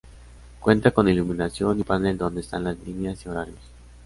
[0.59, 3.59] Cuenta con iluminación y un panel donde están las líneas y horarios.